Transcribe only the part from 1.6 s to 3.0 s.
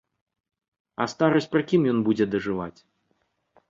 кім ён будзе дажываць?